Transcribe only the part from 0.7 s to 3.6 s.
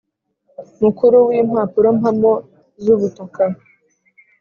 Mukuru w impapurompamo z ubutaka